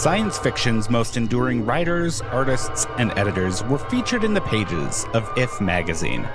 Science 0.00 0.38
fiction's 0.38 0.88
most 0.88 1.18
enduring 1.18 1.66
writers, 1.66 2.22
artists, 2.22 2.86
and 2.96 3.12
editors 3.18 3.62
were 3.64 3.76
featured 3.76 4.24
in 4.24 4.32
the 4.32 4.40
pages 4.40 5.04
of 5.12 5.30
If 5.36 5.60
magazine. 5.60 6.26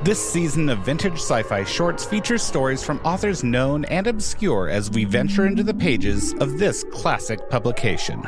This 0.00 0.18
season 0.32 0.70
of 0.70 0.78
vintage 0.78 1.18
sci 1.18 1.42
fi 1.42 1.64
shorts 1.64 2.06
features 2.06 2.42
stories 2.42 2.82
from 2.82 2.98
authors 3.04 3.44
known 3.44 3.84
and 3.84 4.06
obscure 4.06 4.70
as 4.70 4.90
we 4.90 5.04
venture 5.04 5.46
into 5.46 5.62
the 5.62 5.74
pages 5.74 6.32
of 6.40 6.58
this 6.58 6.82
classic 6.84 7.50
publication. 7.50 8.22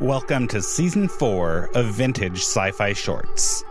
Welcome 0.00 0.48
to 0.48 0.60
Season 0.60 1.06
4 1.06 1.70
of 1.76 1.94
Vintage 1.94 2.38
Sci 2.38 2.72
Fi 2.72 2.94
Shorts. 2.94 3.62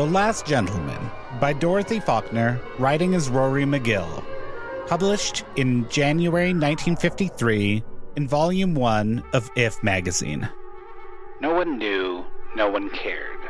The 0.00 0.06
Last 0.06 0.46
Gentleman 0.46 1.10
by 1.42 1.52
Dorothy 1.52 2.00
Faulkner, 2.00 2.58
writing 2.78 3.14
as 3.14 3.28
Rory 3.28 3.64
Magill. 3.64 4.24
Published 4.86 5.44
in 5.56 5.86
January 5.90 6.54
1953 6.54 7.84
in 8.16 8.26
Volume 8.26 8.74
1 8.74 9.22
of 9.34 9.50
If 9.56 9.82
magazine. 9.82 10.48
No 11.42 11.52
one 11.52 11.76
knew, 11.76 12.24
no 12.56 12.70
one 12.70 12.88
cared, 12.88 13.40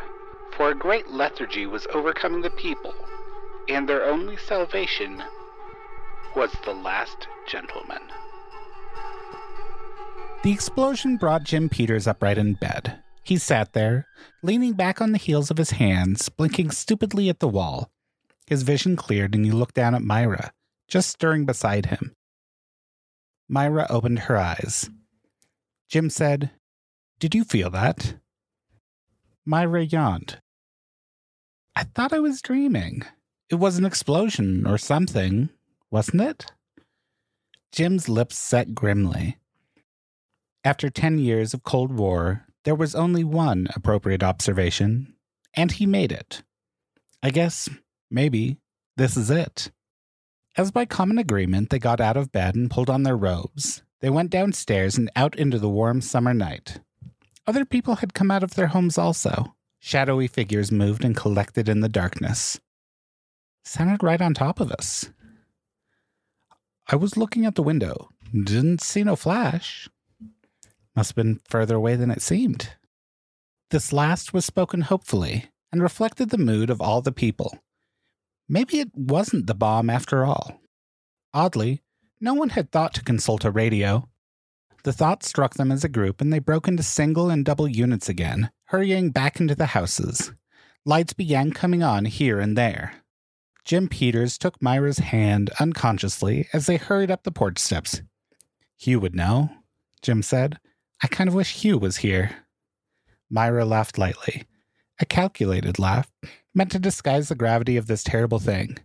for 0.57 0.73
a 0.73 0.75
great 0.75 1.09
lethargy 1.13 1.67
was 1.67 1.87
overcoming 1.95 2.43
the 2.43 2.51
people, 2.51 2.95
and 3.69 3.89
their 3.89 4.03
only 4.03 4.37
salvation 4.37 5.23
was 6.35 6.51
the 6.65 6.75
last 6.75 7.29
gentleman. 7.47 8.03
The 10.43 10.51
explosion 10.51 11.17
brought 11.17 11.45
Jim 11.45 11.69
Peters 11.69 12.09
upright 12.09 12.39
in 12.39 12.55
bed. 12.55 12.99
He 13.23 13.37
sat 13.37 13.73
there, 13.73 14.07
leaning 14.43 14.73
back 14.73 15.01
on 15.01 15.13
the 15.13 15.19
heels 15.19 15.51
of 15.51 15.59
his 15.59 15.73
hands, 15.73 16.29
blinking 16.29 16.71
stupidly 16.71 17.29
at 17.29 17.41
the 17.41 17.49
wall. 17.49 17.91
His 18.47 18.63
vision 18.63 18.97
cleared 18.97 19.35
and 19.35 19.45
he 19.45 19.51
looked 19.51 19.75
down 19.75 19.95
at 19.95 20.03
Myra, 20.03 20.53
just 20.89 21.11
stirring 21.11 21.45
beside 21.45 21.87
him. 21.87 22.15
Myra 23.49 23.87
opened 23.91 24.21
her 24.21 24.37
eyes. 24.37 24.91
Jim 25.89 26.11
said, 26.11 26.51
Did 27.19 27.35
you 27.35 27.45
feel 27.45 27.71
that? 27.71 28.15
Myra 29.45 29.85
yawned. 29.85 30.41
I 31.77 31.85
thought 31.85 32.13
I 32.13 32.19
was 32.19 32.43
dreaming. 32.43 33.03
It 33.49 33.57
was 33.57 33.79
an 33.79 33.85
explosion 33.85 34.67
or 34.67 34.79
something, 34.79 35.51
wasn't 35.91 36.23
it? 36.23 36.53
Jim's 37.73 38.09
lips 38.09 38.37
set 38.37 38.75
grimly. 38.75 39.39
After 40.65 40.91
10 40.91 41.19
years 41.19 41.55
of 41.55 41.63
Cold 41.63 41.93
War, 41.93 42.47
there 42.65 42.75
was 42.75 42.95
only 42.95 43.25
one 43.25 43.69
appropriate 43.75 44.23
observation, 44.23 45.15
and 45.55 45.73
he 45.73 45.87
made 45.87 46.13
it. 46.13 46.43
I 47.23 47.31
guess, 47.31 47.69
maybe, 48.11 48.59
this 48.97 49.17
is 49.17 49.31
it. 49.31 49.71
As 50.57 50.71
by 50.71 50.85
common 50.85 51.19
agreement, 51.19 51.71
they 51.71 51.79
got 51.79 52.01
out 52.01 52.17
of 52.17 52.33
bed 52.33 52.55
and 52.55 52.71
pulled 52.71 52.91
on 52.91 53.03
their 53.03 53.17
robes. 53.17 53.83
They 54.01 54.11
went 54.11 54.31
downstairs 54.31 54.99
and 54.99 55.11
out 55.15 55.37
into 55.37 55.59
the 55.59 55.69
warm 55.69 56.01
summer 56.01 56.35
night. 56.35 56.81
Other 57.47 57.65
people 57.65 57.97
had 57.97 58.15
come 58.15 58.31
out 58.31 58.43
of 58.43 58.55
their 58.55 58.69
homes 58.69 58.99
also. 58.99 59.55
Shadowy 59.79 60.27
figures 60.27 60.71
moved 60.71 61.05
and 61.05 61.17
collected 61.17 61.69
in 61.69 61.81
the 61.81 61.89
darkness. 61.89 62.61
Sounded 63.65 64.03
right 64.03 64.21
on 64.21 64.35
top 64.35 64.61
of 64.61 64.71
us. 64.71 65.11
I 66.89 66.97
was 66.97 67.17
looking 67.17 67.47
at 67.47 67.55
the 67.55 67.63
window. 67.63 68.11
Didn't 68.33 68.83
see 68.83 69.05
no 69.05 69.17
flash. 69.17 69.89
Must 70.97 71.11
have 71.11 71.17
been 71.17 71.41
further 71.49 71.77
away 71.77 71.97
than 71.97 72.11
it 72.11 72.23
seemed. 72.23 72.71
This 73.71 73.93
last 73.93 74.33
was 74.33 74.45
spoken 74.45 74.83
hopefully 74.83 75.47
and 75.73 75.83
reflected 75.83 76.31
the 76.31 76.39
mood 76.39 76.71
of 76.71 76.81
all 76.81 77.01
the 77.01 77.13
people. 77.13 77.59
Maybe 78.49 78.81
it 78.81 78.91
wasn't 78.95 79.47
the 79.47 79.55
bomb 79.55 79.89
after 79.89 80.25
all. 80.25 80.61
Oddly, 81.33 81.83
no 82.21 82.35
one 82.35 82.51
had 82.51 82.73
thought 82.73 82.93
to 82.95 83.05
consult 83.05 83.45
a 83.45 83.51
radio. 83.51 84.09
The 84.83 84.93
thought 84.93 85.23
struck 85.23 85.55
them 85.55 85.71
as 85.71 85.85
a 85.85 85.89
group, 85.89 86.21
and 86.21 86.33
they 86.33 86.39
broke 86.39 86.67
into 86.67 86.83
single 86.83 87.31
and 87.31 87.45
double 87.45 87.69
units 87.69 88.09
again, 88.09 88.51
hurrying 88.67 89.11
back 89.11 89.39
into 89.39 89.55
the 89.55 89.67
houses. 89.67 90.33
Lights 90.85 91.13
began 91.13 91.53
coming 91.53 91.83
on 91.83 92.07
here 92.07 92.41
and 92.41 92.59
there. 92.59 92.95
Jim 93.65 93.89
Peters 93.89 94.39
took 94.39 94.61
Myra's 94.61 94.99
hand 94.99 95.51
unconsciously 95.61 96.49
as 96.53 96.67
they 96.67 96.77
hurried 96.77 97.11
up 97.11 97.23
the 97.23 97.31
porch 97.31 97.59
steps. 97.59 98.03
Hugh 98.79 98.99
would 99.01 99.15
know, 99.15 99.51
Jim 100.03 100.23
said. 100.23 100.59
I 101.03 101.07
kind 101.07 101.29
of 101.29 101.35
wish 101.35 101.55
Hugh 101.55 101.79
was 101.79 101.99
here. 101.99 102.37
Myra 103.31 103.65
laughed 103.65 103.97
lightly, 103.97 104.45
a 104.99 105.07
calculated 105.07 105.79
laugh 105.79 106.11
meant 106.55 106.73
to 106.73 106.79
disguise 106.79 107.29
the 107.29 107.35
gravity 107.35 107.77
of 107.77 107.87
this 107.87 108.03
terrible 108.03 108.39
thing. 108.39 108.79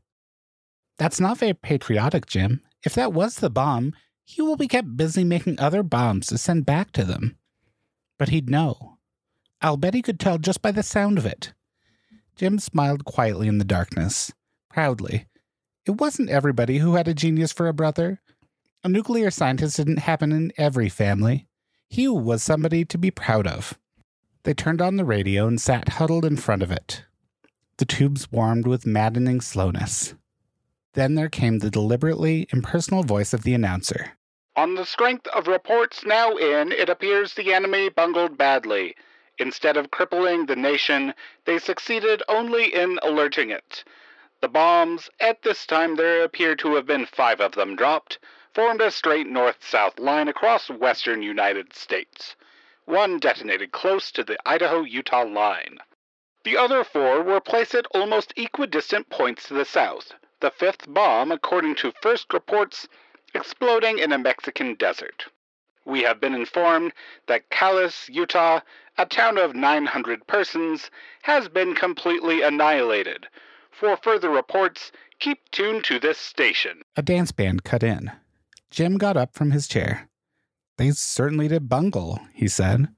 That's 0.97 1.19
not 1.19 1.39
very 1.39 1.53
patriotic, 1.53 2.25
Jim. 2.25 2.61
If 2.83 2.93
that 2.93 3.11
was 3.11 3.35
the 3.35 3.49
bomb, 3.49 3.93
Hugh 4.25 4.45
will 4.45 4.55
be 4.55 4.67
kept 4.67 4.95
busy 4.95 5.23
making 5.23 5.59
other 5.59 5.83
bombs 5.83 6.27
to 6.27 6.37
send 6.37 6.65
back 6.65 6.91
to 6.93 7.03
them. 7.03 7.37
But 8.17 8.29
he'd 8.29 8.49
know. 8.49 8.97
I'll 9.61 9.77
bet 9.77 9.93
he 9.93 10.01
could 10.01 10.19
tell 10.19 10.37
just 10.37 10.61
by 10.61 10.71
the 10.71 10.83
sound 10.83 11.17
of 11.17 11.25
it. 11.25 11.53
Jim 12.35 12.59
smiled 12.59 13.05
quietly 13.05 13.47
in 13.47 13.57
the 13.57 13.65
darkness, 13.65 14.31
proudly. 14.69 15.25
It 15.85 15.99
wasn't 15.99 16.29
everybody 16.29 16.77
who 16.77 16.95
had 16.95 17.07
a 17.07 17.13
genius 17.13 17.51
for 17.51 17.67
a 17.67 17.73
brother. 17.73 18.21
A 18.83 18.89
nuclear 18.89 19.31
scientist 19.31 19.77
didn't 19.77 19.99
happen 19.99 20.31
in 20.31 20.51
every 20.57 20.89
family. 20.89 21.47
Hugh 21.95 22.13
was 22.13 22.43
somebody 22.43 22.83
to 22.83 22.97
be 22.97 23.09
proud 23.09 23.47
of. 23.47 23.79
They 24.43 24.53
turned 24.53 24.81
on 24.81 24.97
the 24.97 25.05
radio 25.05 25.47
and 25.47 25.61
sat 25.61 25.87
huddled 25.87 26.25
in 26.25 26.35
front 26.35 26.61
of 26.61 26.69
it. 26.69 27.05
The 27.77 27.85
tubes 27.85 28.29
warmed 28.29 28.67
with 28.67 28.85
maddening 28.85 29.39
slowness. 29.39 30.13
Then 30.91 31.15
there 31.15 31.29
came 31.29 31.59
the 31.59 31.71
deliberately 31.71 32.47
impersonal 32.51 33.03
voice 33.03 33.31
of 33.31 33.43
the 33.43 33.53
announcer. 33.53 34.17
On 34.57 34.75
the 34.75 34.85
strength 34.85 35.25
of 35.27 35.47
reports 35.47 36.03
now 36.05 36.35
in, 36.35 36.73
it 36.73 36.89
appears 36.89 37.33
the 37.33 37.53
enemy 37.53 37.87
bungled 37.87 38.37
badly. 38.37 38.93
Instead 39.39 39.77
of 39.77 39.91
crippling 39.91 40.47
the 40.47 40.57
nation, 40.57 41.13
they 41.45 41.57
succeeded 41.59 42.21
only 42.27 42.75
in 42.75 42.99
alerting 43.03 43.51
it. 43.51 43.85
The 44.41 44.49
bombs, 44.49 45.09
at 45.21 45.43
this 45.43 45.65
time 45.65 45.95
there 45.95 46.25
appear 46.25 46.57
to 46.57 46.75
have 46.75 46.85
been 46.87 47.05
five 47.05 47.39
of 47.39 47.53
them 47.53 47.77
dropped, 47.77 48.19
formed 48.55 48.79
a 48.79 48.89
straight 48.89 49.27
north-south 49.27 49.99
line 49.99 50.29
across 50.29 50.69
western 50.69 51.21
United 51.21 51.73
States. 51.73 52.37
One 52.85 53.19
detonated 53.19 53.73
close 53.73 54.11
to 54.13 54.23
the 54.23 54.37
Idaho-Utah 54.45 55.25
line. 55.25 55.79
The 56.45 56.55
other 56.55 56.85
four 56.85 57.21
were 57.21 57.41
placed 57.41 57.75
at 57.75 57.85
almost 57.93 58.33
equidistant 58.37 59.09
points 59.09 59.49
to 59.49 59.55
the 59.55 59.65
south, 59.65 60.13
the 60.39 60.51
fifth 60.51 60.85
bomb, 60.87 61.33
according 61.33 61.75
to 61.75 61.91
first 62.01 62.31
reports, 62.31 62.87
exploding 63.33 63.99
in 63.99 64.13
a 64.13 64.17
Mexican 64.17 64.75
desert. 64.75 65.25
We 65.83 66.03
have 66.03 66.21
been 66.21 66.33
informed 66.33 66.93
that 67.27 67.49
Calais, 67.49 68.07
Utah, 68.07 68.61
a 68.97 69.05
town 69.05 69.37
of 69.37 69.53
900 69.53 70.27
persons, 70.27 70.89
has 71.23 71.49
been 71.49 71.75
completely 71.75 72.41
annihilated. 72.41 73.27
For 73.71 73.97
further 73.97 74.29
reports, 74.29 74.93
keep 75.19 75.51
tuned 75.51 75.83
to 75.85 75.99
this 75.99 76.17
station. 76.17 76.83
A 76.95 77.01
dance 77.01 77.33
band 77.33 77.65
cut 77.65 77.83
in. 77.83 78.11
Jim 78.75 78.97
got 78.97 79.15
up 79.15 79.33
from 79.33 79.51
his 79.51 79.69
chair. 79.69 80.09
They 80.77 80.91
certainly 80.91 81.47
did 81.47 81.69
bungle, 81.69 82.19
he 82.33 82.49
said. 82.49 82.89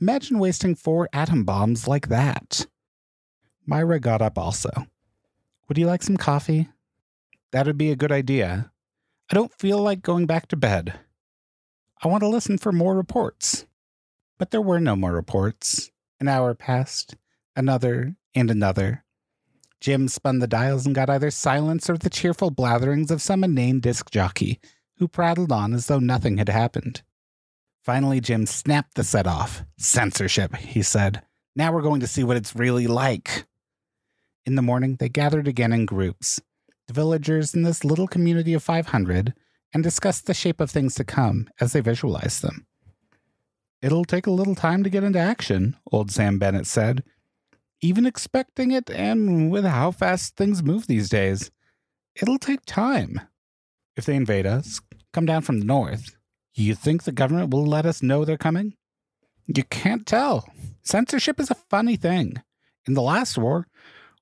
Imagine 0.00 0.38
wasting 0.38 0.76
four 0.76 1.08
atom 1.12 1.42
bombs 1.42 1.88
like 1.88 2.06
that. 2.06 2.68
Myra 3.66 3.98
got 3.98 4.22
up 4.22 4.38
also. 4.38 4.70
Would 5.66 5.76
you 5.76 5.88
like 5.88 6.04
some 6.04 6.18
coffee? 6.18 6.68
That'd 7.50 7.76
be 7.76 7.90
a 7.90 7.96
good 7.96 8.12
idea. 8.12 8.70
I 9.28 9.34
don't 9.34 9.52
feel 9.52 9.78
like 9.78 10.02
going 10.02 10.26
back 10.26 10.46
to 10.48 10.56
bed. 10.56 11.00
I 12.00 12.06
want 12.06 12.22
to 12.22 12.28
listen 12.28 12.56
for 12.56 12.70
more 12.70 12.94
reports. 12.94 13.66
But 14.38 14.52
there 14.52 14.62
were 14.62 14.78
no 14.78 14.94
more 14.94 15.12
reports. 15.12 15.90
An 16.20 16.28
hour 16.28 16.54
passed, 16.54 17.16
another, 17.56 18.14
and 18.36 18.52
another. 18.52 19.04
Jim 19.80 20.06
spun 20.06 20.38
the 20.38 20.46
dials 20.46 20.86
and 20.86 20.94
got 20.94 21.10
either 21.10 21.32
silence 21.32 21.90
or 21.90 21.98
the 21.98 22.08
cheerful 22.08 22.52
blatherings 22.52 23.10
of 23.10 23.20
some 23.20 23.42
inane 23.42 23.80
disc 23.80 24.12
jockey 24.12 24.60
who 24.98 25.08
prattled 25.08 25.52
on 25.52 25.74
as 25.74 25.86
though 25.86 25.98
nothing 25.98 26.38
had 26.38 26.48
happened. 26.48 27.02
Finally, 27.82 28.20
Jim 28.20 28.46
snapped 28.46 28.94
the 28.94 29.04
set 29.04 29.26
off. 29.26 29.64
Censorship, 29.78 30.54
he 30.56 30.82
said. 30.82 31.22
Now 31.56 31.72
we're 31.72 31.82
going 31.82 32.00
to 32.00 32.06
see 32.06 32.22
what 32.22 32.36
it's 32.36 32.54
really 32.54 32.86
like. 32.86 33.46
In 34.44 34.54
the 34.54 34.62
morning, 34.62 34.96
they 34.96 35.08
gathered 35.08 35.48
again 35.48 35.72
in 35.72 35.86
groups, 35.86 36.40
the 36.86 36.92
villagers 36.92 37.54
in 37.54 37.62
this 37.62 37.84
little 37.84 38.08
community 38.08 38.54
of 38.54 38.62
500, 38.62 39.34
and 39.72 39.82
discussed 39.82 40.26
the 40.26 40.34
shape 40.34 40.60
of 40.60 40.70
things 40.70 40.94
to 40.94 41.04
come 41.04 41.48
as 41.60 41.72
they 41.72 41.80
visualized 41.80 42.42
them. 42.42 42.66
It'll 43.80 44.04
take 44.04 44.26
a 44.26 44.32
little 44.32 44.54
time 44.54 44.82
to 44.84 44.90
get 44.90 45.04
into 45.04 45.18
action, 45.18 45.76
old 45.92 46.10
Sam 46.10 46.38
Bennett 46.38 46.66
said. 46.66 47.04
Even 47.80 48.06
expecting 48.06 48.72
it, 48.72 48.90
and 48.90 49.50
with 49.50 49.64
how 49.64 49.92
fast 49.92 50.36
things 50.36 50.62
move 50.62 50.86
these 50.86 51.08
days, 51.08 51.50
it'll 52.20 52.38
take 52.38 52.64
time. 52.64 53.20
If 53.96 54.04
they 54.04 54.16
invade 54.16 54.46
us, 54.46 54.80
come 55.18 55.26
down 55.26 55.42
from 55.42 55.58
the 55.58 55.66
north, 55.66 56.16
you 56.54 56.76
think 56.76 57.02
the 57.02 57.10
government 57.10 57.50
will 57.50 57.66
let 57.66 57.84
us 57.84 58.04
know 58.04 58.24
they're 58.24 58.36
coming? 58.36 58.74
You 59.48 59.64
can't 59.64 60.06
tell. 60.06 60.48
Censorship 60.84 61.40
is 61.40 61.50
a 61.50 61.56
funny 61.56 61.96
thing. 61.96 62.40
In 62.86 62.94
the 62.94 63.02
last 63.02 63.36
war, 63.36 63.66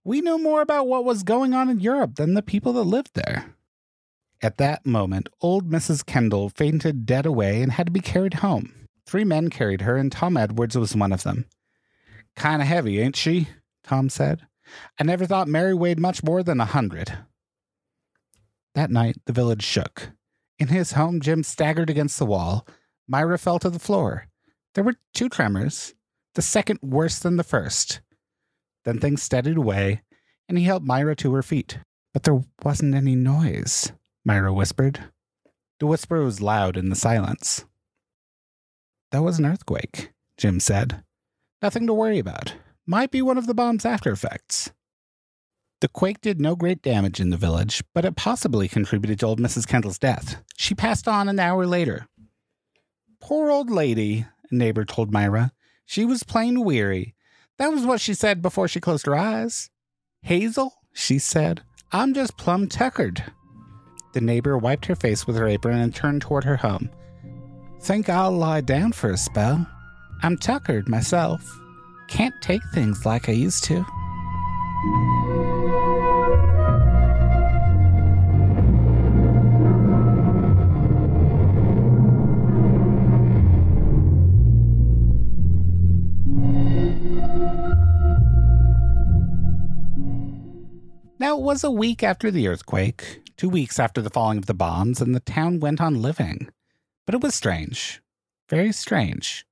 we 0.05 0.23
knew 0.23 0.39
more 0.39 0.63
about 0.63 0.87
what 0.89 1.05
was 1.05 1.23
going 1.23 1.53
on 1.53 1.69
in 1.69 1.81
Europe 1.81 2.15
than 2.15 2.33
the 2.33 2.41
people 2.41 2.73
that 2.73 2.85
lived 2.85 3.11
there. 3.13 3.45
At 4.41 4.57
that 4.57 4.87
moment, 4.87 5.29
old 5.43 5.71
Mrs. 5.71 6.07
Kendall 6.07 6.49
fainted 6.49 7.05
dead 7.05 7.27
away 7.27 7.61
and 7.61 7.73
had 7.73 7.89
to 7.89 7.93
be 7.93 8.01
carried 8.01 8.35
home. 8.35 8.73
Three 9.05 9.25
men 9.25 9.51
carried 9.51 9.83
her, 9.83 9.99
and 9.99 10.11
Tom 10.11 10.39
Edwards 10.39 10.79
was 10.79 10.97
one 10.97 11.13
of 11.13 11.25
them. 11.25 11.45
Kind 12.37 12.63
of 12.63 12.69
heavy, 12.69 13.01
ain't 13.01 13.17
she? 13.17 13.49
Tom 13.85 14.09
said. 14.09 14.47
I 14.99 15.05
never 15.05 15.27
thought 15.27 15.47
Mary 15.47 15.75
weighed 15.75 16.01
much 16.01 16.23
more 16.23 16.43
than 16.43 16.59
a 16.59 16.65
hundred. 16.65 17.19
That 18.75 18.91
night, 18.91 19.17
the 19.27 19.35
village 19.35 19.63
shook. 19.63 20.16
In 20.59 20.69
his 20.69 20.93
home, 20.93 21.21
Jim 21.21 21.43
staggered 21.43 21.91
against 21.91 22.19
the 22.19 22.27
wall. 22.27 22.67
Myra 23.07 23.39
fell 23.39 23.59
to 23.59 23.71
the 23.71 23.79
floor. 23.79 24.29
There 24.75 24.85
were 24.85 24.97
two 25.15 25.29
tremors, 25.29 25.95
the 26.35 26.43
second 26.43 26.79
worse 26.83 27.19
than 27.19 27.37
the 27.37 27.45
first. 27.45 28.01
Then 28.85 28.99
things 28.99 29.23
steadied 29.23 29.57
away, 29.57 30.03
and 30.49 30.57
he 30.57 30.65
helped 30.65 30.87
Myra 30.87 31.17
to 31.17 31.35
her 31.35 31.43
feet. 31.43 31.79
But 32.13 32.23
there 32.23 32.43
wasn't 32.63 32.95
any 32.95 33.15
noise, 33.15 33.93
Myra 34.25 34.53
whispered. 34.53 35.05
The 35.81 35.87
whisper 35.87 36.23
was 36.23 36.41
loud 36.41 36.77
in 36.77 36.89
the 36.89 36.97
silence. 36.97 37.65
That 39.13 39.23
was 39.23 39.39
an 39.39 39.47
earthquake, 39.47 40.13
Jim 40.39 40.61
said. 40.61 41.03
Nothing 41.61 41.87
to 41.87 41.95
worry 41.95 42.19
about. 42.19 42.55
Might 42.87 43.11
be 43.11 43.21
one 43.21 43.37
of 43.37 43.47
the 43.47 43.55
bomb's 43.55 43.85
after 43.85 44.11
effects. 44.11 44.71
The 45.81 45.89
quake 45.89 46.23
did 46.23 46.41
no 46.41 46.57
great 46.57 46.81
damage 46.81 47.21
in 47.21 47.29
the 47.29 47.37
village, 47.37 47.85
but 47.93 48.07
it 48.07 48.17
possibly 48.17 48.67
contributed 48.67 49.21
to 49.21 49.27
old 49.27 49.41
Mrs. 49.41 49.67
Kendall's 49.67 49.99
death. 49.99 50.43
She 50.57 50.75
passed 50.75 51.07
on 51.07 51.29
an 51.29 51.39
hour 51.39 51.67
later. 51.67 52.07
Poor 53.21 53.51
old 53.51 53.71
lady, 53.71 54.25
a 54.51 54.55
neighbor 54.55 54.87
told 54.87 55.13
Myra. 55.13 55.53
She 55.85 56.07
was 56.07 56.23
plain 56.23 56.65
weary. 56.65 57.15
That 57.59 57.73
was 57.73 57.85
what 57.85 58.01
she 58.01 58.15
said 58.15 58.41
before 58.41 58.69
she 58.69 58.81
closed 58.81 59.05
her 59.05 59.17
eyes. 59.17 59.69
Hazel, 60.23 60.73
she 60.95 61.19
said, 61.19 61.63
I'm 61.93 62.15
just 62.15 62.39
plumb 62.39 62.69
tuckered. 62.69 63.23
The 64.15 64.23
neighbor 64.23 64.57
wiped 64.57 64.87
her 64.87 64.97
face 64.97 65.27
with 65.27 65.37
her 65.37 65.47
apron 65.47 65.79
and 65.79 65.95
turned 65.95 66.23
toward 66.23 66.45
her 66.45 66.57
home. 66.57 66.91
Think 67.83 68.09
I'll 68.09 68.33
lie 68.33 68.63
down 68.63 68.93
for 68.93 69.11
a 69.11 69.17
spell. 69.19 69.67
I'm 70.23 70.39
tuckered 70.39 70.89
myself. 70.89 71.43
Can't 72.09 72.35
take 72.41 72.63
things 72.73 73.05
like 73.05 73.29
I 73.29 73.33
used 73.33 73.65
to. 73.65 73.85
Now, 91.19 91.39
it 91.39 91.43
was 91.43 91.65
a 91.65 91.71
week 91.71 92.03
after 92.03 92.31
the 92.31 92.47
earthquake, 92.47 93.23
two 93.37 93.49
weeks 93.49 93.81
after 93.81 94.01
the 94.01 94.11
falling 94.11 94.39
of 94.39 94.47
the 94.47 94.55
bombs, 94.55 95.01
and 95.01 95.15
the 95.15 95.21
town 95.21 95.61
went 95.61 95.81
on 95.81 96.01
living. 96.01 96.51
But 97.05 97.15
it 97.17 97.21
was 97.21 97.35
strange. 97.35 98.01
Very 98.49 98.71
strange. 98.71 99.45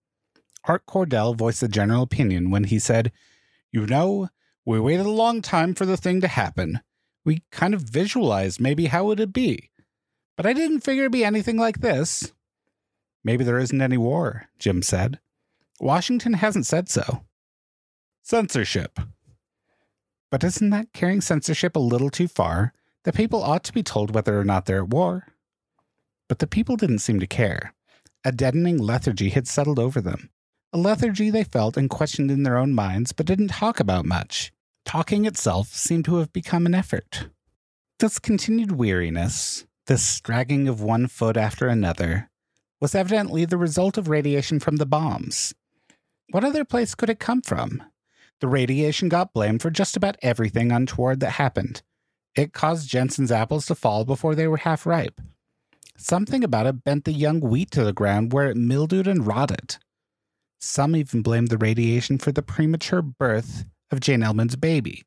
Art 0.64 0.86
Cordell 0.86 1.36
voiced 1.36 1.62
a 1.62 1.68
general 1.68 2.02
opinion 2.02 2.50
when 2.50 2.64
he 2.64 2.78
said, 2.78 3.10
You 3.72 3.86
know, 3.86 4.28
we 4.64 4.80
waited 4.80 5.06
a 5.06 5.10
long 5.10 5.42
time 5.42 5.74
for 5.74 5.86
the 5.86 5.96
thing 5.96 6.20
to 6.20 6.28
happen. 6.28 6.80
We 7.24 7.42
kind 7.50 7.74
of 7.74 7.82
visualized 7.82 8.60
maybe 8.60 8.86
how 8.86 9.10
it'd 9.10 9.32
be. 9.32 9.70
But 10.36 10.46
I 10.46 10.52
didn't 10.52 10.80
figure 10.80 11.04
it'd 11.04 11.12
be 11.12 11.24
anything 11.24 11.56
like 11.56 11.80
this. 11.80 12.32
Maybe 13.22 13.44
there 13.44 13.58
isn't 13.58 13.80
any 13.80 13.96
war, 13.96 14.48
Jim 14.58 14.82
said. 14.82 15.20
Washington 15.80 16.34
hasn't 16.34 16.66
said 16.66 16.88
so. 16.88 17.24
Censorship, 18.22 18.98
but 20.34 20.42
isn't 20.42 20.70
that 20.70 20.92
carrying 20.92 21.20
censorship 21.20 21.76
a 21.76 21.78
little 21.78 22.10
too 22.10 22.26
far? 22.26 22.72
The 23.04 23.12
people 23.12 23.40
ought 23.40 23.62
to 23.62 23.72
be 23.72 23.84
told 23.84 24.12
whether 24.12 24.36
or 24.36 24.44
not 24.44 24.66
they're 24.66 24.82
at 24.82 24.88
war. 24.88 25.28
But 26.28 26.40
the 26.40 26.48
people 26.48 26.74
didn't 26.74 26.98
seem 26.98 27.20
to 27.20 27.26
care. 27.28 27.72
A 28.24 28.32
deadening 28.32 28.78
lethargy 28.78 29.28
had 29.28 29.46
settled 29.46 29.78
over 29.78 30.00
them. 30.00 30.30
A 30.74 30.76
lethargy 30.76 31.30
they 31.30 31.44
felt 31.44 31.76
and 31.76 31.88
questioned 31.88 32.32
in 32.32 32.42
their 32.42 32.56
own 32.56 32.74
minds, 32.74 33.12
but 33.12 33.26
didn't 33.26 33.46
talk 33.46 33.78
about 33.78 34.04
much. 34.04 34.52
Talking 34.84 35.24
itself 35.24 35.68
seemed 35.68 36.04
to 36.06 36.16
have 36.16 36.32
become 36.32 36.66
an 36.66 36.74
effort. 36.74 37.28
This 38.00 38.18
continued 38.18 38.72
weariness, 38.72 39.66
this 39.86 40.20
dragging 40.20 40.66
of 40.66 40.80
one 40.80 41.06
foot 41.06 41.36
after 41.36 41.68
another, 41.68 42.28
was 42.80 42.92
evidently 42.92 43.44
the 43.44 43.56
result 43.56 43.96
of 43.96 44.08
radiation 44.08 44.58
from 44.58 44.78
the 44.78 44.84
bombs. 44.84 45.54
What 46.30 46.42
other 46.42 46.64
place 46.64 46.96
could 46.96 47.08
it 47.08 47.20
come 47.20 47.40
from? 47.40 47.80
The 48.40 48.48
radiation 48.48 49.08
got 49.08 49.32
blamed 49.32 49.62
for 49.62 49.70
just 49.70 49.96
about 49.96 50.16
everything 50.22 50.72
untoward 50.72 51.20
that 51.20 51.30
happened. 51.30 51.82
It 52.34 52.52
caused 52.52 52.88
Jensen's 52.88 53.30
apples 53.30 53.66
to 53.66 53.76
fall 53.76 54.04
before 54.04 54.34
they 54.34 54.48
were 54.48 54.56
half 54.56 54.86
ripe. 54.86 55.20
Something 55.96 56.42
about 56.42 56.66
it 56.66 56.82
bent 56.82 57.04
the 57.04 57.12
young 57.12 57.38
wheat 57.38 57.70
to 57.70 57.84
the 57.84 57.92
ground 57.92 58.32
where 58.32 58.50
it 58.50 58.56
mildewed 58.56 59.06
and 59.06 59.24
rotted. 59.24 59.76
Some 60.64 60.96
even 60.96 61.20
blamed 61.20 61.48
the 61.48 61.58
radiation 61.58 62.16
for 62.16 62.32
the 62.32 62.42
premature 62.42 63.02
birth 63.02 63.66
of 63.90 64.00
Jane 64.00 64.22
Elman's 64.22 64.56
baby, 64.56 65.04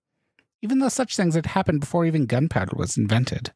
even 0.61 0.77
though 0.77 0.87
such 0.87 1.15
things 1.15 1.33
had 1.33 1.47
happened 1.47 1.79
before 1.79 2.05
even 2.05 2.27
gunpowder 2.27 2.75
was 2.77 2.95
invented. 2.95 3.51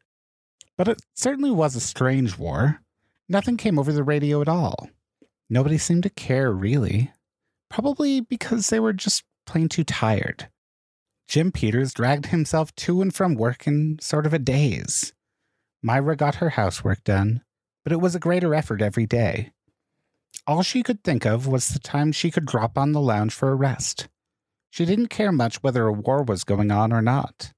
But 0.76 0.88
it 0.88 1.00
certainly 1.14 1.52
was 1.52 1.76
a 1.76 1.80
strange 1.80 2.36
war. 2.36 2.82
Nothing 3.28 3.56
came 3.56 3.78
over 3.78 3.92
the 3.92 4.02
radio 4.02 4.42
at 4.42 4.48
all. 4.48 4.90
Nobody 5.48 5.78
seemed 5.78 6.02
to 6.02 6.10
care, 6.10 6.50
really. 6.50 7.12
Probably 7.70 8.20
because 8.20 8.68
they 8.68 8.80
were 8.80 8.92
just 8.92 9.22
plain 9.46 9.68
too 9.68 9.84
tired. 9.84 10.48
Jim 11.28 11.52
Peters 11.52 11.94
dragged 11.94 12.26
himself 12.26 12.74
to 12.74 13.00
and 13.00 13.14
from 13.14 13.36
work 13.36 13.68
in 13.68 13.98
sort 14.00 14.26
of 14.26 14.34
a 14.34 14.40
daze. 14.40 15.12
Myra 15.82 16.16
got 16.16 16.34
her 16.34 16.50
housework 16.50 17.04
done, 17.04 17.42
but 17.84 17.92
it 17.92 18.00
was 18.00 18.16
a 18.16 18.20
greater 18.20 18.56
effort 18.56 18.82
every 18.82 19.06
day. 19.06 19.52
All 20.46 20.62
she 20.62 20.82
could 20.82 21.04
think 21.04 21.24
of 21.24 21.46
was 21.46 21.68
the 21.68 21.78
time 21.78 22.12
she 22.12 22.30
could 22.30 22.46
drop 22.46 22.76
on 22.76 22.92
the 22.92 23.00
lounge 23.00 23.32
for 23.32 23.50
a 23.50 23.54
rest. 23.54 24.08
She 24.70 24.84
didn't 24.84 25.08
care 25.08 25.32
much 25.32 25.62
whether 25.62 25.86
a 25.86 25.92
war 25.92 26.22
was 26.22 26.44
going 26.44 26.70
on 26.70 26.92
or 26.92 27.02
not. 27.02 27.52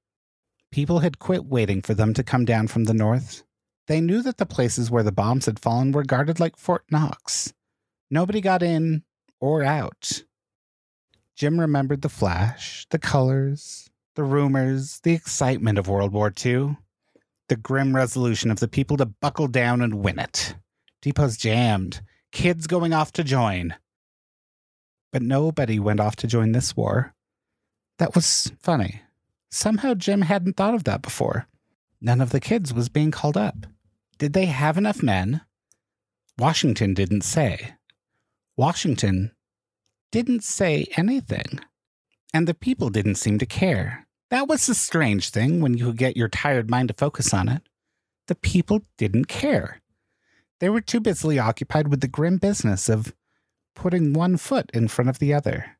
People 0.71 0.99
had 0.99 1.19
quit 1.19 1.45
waiting 1.45 1.81
for 1.81 1.93
them 1.93 2.13
to 2.13 2.23
come 2.23 2.45
down 2.45 2.67
from 2.67 2.83
the 2.83 2.93
north. 2.93 3.43
They 3.87 4.01
knew 4.01 4.21
that 4.23 4.37
the 4.37 4.45
places 4.45 4.91
where 4.91 5.03
the 5.03 5.11
bombs 5.11 5.45
had 5.45 5.59
fallen 5.59 5.91
were 5.91 6.03
guarded 6.03 6.39
like 6.39 6.57
Fort 6.57 6.83
Knox. 6.91 7.53
Nobody 8.11 8.41
got 8.41 8.61
in 8.61 9.03
or 9.39 9.63
out. 9.63 10.23
Jim 11.35 11.59
remembered 11.59 12.01
the 12.01 12.09
flash, 12.09 12.85
the 12.89 12.99
colors, 12.99 13.89
the 14.15 14.23
rumors, 14.23 14.99
the 15.03 15.13
excitement 15.13 15.77
of 15.77 15.87
World 15.87 16.13
War 16.13 16.33
II, 16.45 16.77
the 17.47 17.55
grim 17.55 17.95
resolution 17.95 18.51
of 18.51 18.59
the 18.59 18.67
people 18.67 18.97
to 18.97 19.05
buckle 19.05 19.47
down 19.47 19.81
and 19.81 19.95
win 19.95 20.19
it. 20.19 20.55
Depots 21.01 21.37
jammed, 21.37 22.01
kids 22.35 22.67
going 22.67 22.93
off 22.93 23.13
to 23.13 23.23
join. 23.23 23.73
But 25.11 25.21
nobody 25.21 25.79
went 25.79 26.01
off 26.01 26.17
to 26.17 26.27
join 26.27 26.51
this 26.51 26.75
war. 26.75 27.15
That 27.97 28.13
was 28.13 28.51
funny. 28.61 29.01
Somehow 29.49 29.93
Jim 29.93 30.21
hadn't 30.21 30.57
thought 30.57 30.75
of 30.75 30.83
that 30.83 31.01
before. 31.01 31.47
None 32.01 32.19
of 32.19 32.31
the 32.31 32.41
kids 32.41 32.73
was 32.73 32.89
being 32.89 33.09
called 33.09 33.37
up. 33.37 33.65
Did 34.17 34.33
they 34.33 34.47
have 34.47 34.77
enough 34.77 35.01
men? 35.01 35.41
Washington 36.37 36.93
didn't 36.93 37.21
say. 37.21 37.75
Washington 38.57 39.31
didn't 40.11 40.43
say 40.43 40.87
anything. 40.97 41.61
And 42.33 42.47
the 42.47 42.53
people 42.53 42.89
didn't 42.89 43.15
seem 43.15 43.39
to 43.39 43.45
care. 43.45 44.05
That 44.29 44.49
was 44.49 44.67
the 44.67 44.75
strange 44.75 45.29
thing 45.29 45.61
when 45.61 45.77
you 45.77 45.85
could 45.85 45.97
get 45.97 46.17
your 46.17 46.27
tired 46.27 46.69
mind 46.69 46.89
to 46.89 46.93
focus 46.93 47.33
on 47.33 47.47
it. 47.47 47.61
The 48.27 48.35
people 48.35 48.81
didn't 48.97 49.29
care. 49.29 49.79
They 50.59 50.69
were 50.69 50.81
too 50.81 50.99
busily 50.99 51.37
occupied 51.37 51.89
with 51.89 52.01
the 52.01 52.07
grim 52.07 52.37
business 52.37 52.87
of 52.89 53.13
putting 53.75 54.13
one 54.13 54.37
foot 54.37 54.71
in 54.73 54.87
front 54.87 55.09
of 55.09 55.19
the 55.19 55.33
other. 55.33 55.77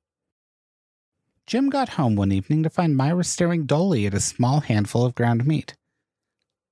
Jim 1.48 1.70
got 1.70 1.90
home 1.90 2.16
one 2.16 2.32
evening 2.32 2.64
to 2.64 2.70
find 2.70 2.98
Myra 2.98 3.24
staring 3.24 3.66
dully 3.66 4.06
at 4.06 4.14
a 4.14 4.20
small 4.20 4.62
handful 4.62 5.06
of 5.06 5.16
ground 5.16 5.46
meat. 5.46 5.76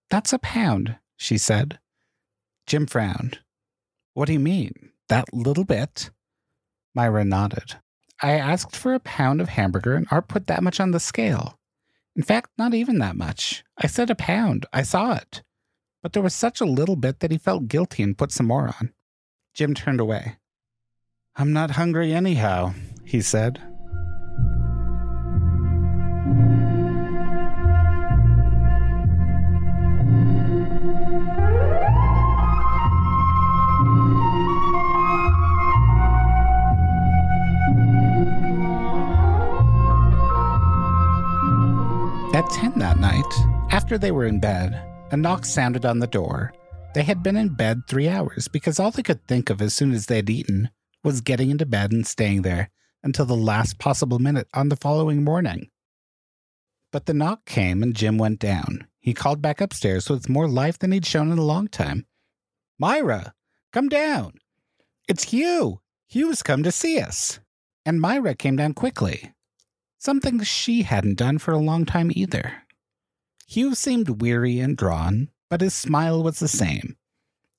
That's 0.09 0.33
a 0.33 0.39
pound, 0.39 0.97
she 1.15 1.37
said. 1.37 1.79
Jim 2.65 2.87
frowned. 2.87 3.39
What 4.13 4.25
do 4.25 4.33
you 4.33 4.39
mean? 4.39 4.91
That 5.09 5.33
little 5.33 5.63
bit? 5.63 6.09
Myra 6.95 7.23
nodded. 7.23 7.75
I 8.21 8.33
asked 8.33 8.75
for 8.75 8.93
a 8.93 8.99
pound 8.99 9.41
of 9.41 9.49
hamburger, 9.49 9.95
and 9.95 10.07
Art 10.09 10.27
put 10.27 10.47
that 10.47 10.63
much 10.63 10.79
on 10.79 10.91
the 10.91 10.99
scale. 10.99 11.59
In 12.15 12.23
fact, 12.23 12.51
not 12.57 12.73
even 12.73 12.99
that 12.99 13.15
much. 13.15 13.63
I 13.77 13.87
said 13.87 14.09
a 14.09 14.15
pound. 14.15 14.65
I 14.71 14.83
saw 14.83 15.15
it 15.15 15.43
but 16.03 16.11
there 16.11 16.21
was 16.21 16.35
such 16.35 16.59
a 16.59 16.65
little 16.65 16.97
bit 16.97 17.21
that 17.21 17.31
he 17.31 17.37
felt 17.37 17.69
guilty 17.69 18.03
and 18.03 18.17
put 18.17 18.31
some 18.31 18.45
more 18.45 18.67
on. 18.67 18.91
Jim 19.53 19.73
turned 19.73 20.01
away. 20.01 20.35
I'm 21.35 21.53
not 21.53 21.71
hungry 21.71 22.13
anyhow, 22.13 22.73
he 23.05 23.21
said. 23.21 23.59
At 42.35 42.49
10 42.49 42.79
that 42.79 42.97
night, 42.99 43.23
after 43.71 43.97
they 43.97 44.11
were 44.11 44.25
in 44.25 44.39
bed, 44.39 44.92
a 45.13 45.17
knock 45.17 45.45
sounded 45.45 45.85
on 45.85 45.99
the 45.99 46.07
door. 46.07 46.51
They 46.95 47.03
had 47.03 47.21
been 47.21 47.37
in 47.37 47.49
bed 47.49 47.83
three 47.87 48.09
hours 48.09 48.47
because 48.47 48.79
all 48.79 48.89
they 48.89 49.03
could 49.03 49.27
think 49.27 49.51
of 49.51 49.61
as 49.61 49.75
soon 49.75 49.91
as 49.91 50.07
they 50.07 50.15
had 50.15 50.29
eaten 50.29 50.71
was 51.03 51.21
getting 51.21 51.51
into 51.51 51.67
bed 51.67 51.91
and 51.91 52.05
staying 52.05 52.41
there 52.41 52.71
until 53.03 53.25
the 53.25 53.35
last 53.35 53.77
possible 53.77 54.17
minute 54.17 54.47
on 54.55 54.69
the 54.69 54.75
following 54.75 55.23
morning. 55.23 55.69
But 56.91 57.05
the 57.05 57.13
knock 57.13 57.45
came 57.45 57.83
and 57.83 57.95
Jim 57.95 58.17
went 58.17 58.39
down. 58.39 58.87
He 58.99 59.13
called 59.13 59.39
back 59.39 59.61
upstairs 59.61 60.09
with 60.09 60.29
more 60.29 60.47
life 60.47 60.79
than 60.79 60.91
he'd 60.91 61.05
shown 61.05 61.31
in 61.31 61.37
a 61.37 61.43
long 61.43 61.67
time. 61.67 62.07
Myra, 62.79 63.35
come 63.71 63.89
down. 63.89 64.33
It's 65.07 65.25
Hugh. 65.25 65.81
Hugh's 66.07 66.41
come 66.41 66.63
to 66.63 66.71
see 66.71 66.99
us. 66.99 67.39
And 67.85 68.01
Myra 68.01 68.33
came 68.33 68.55
down 68.55 68.73
quickly. 68.73 69.33
Something 69.99 70.41
she 70.41 70.81
hadn't 70.81 71.19
done 71.19 71.37
for 71.37 71.51
a 71.51 71.59
long 71.59 71.85
time 71.85 72.11
either. 72.15 72.62
Hugh 73.53 73.75
seemed 73.75 74.19
weary 74.19 74.59
and 74.59 74.75
drawn, 74.75 75.29
but 75.47 75.61
his 75.61 75.75
smile 75.75 76.23
was 76.23 76.39
the 76.39 76.47
same. 76.47 76.97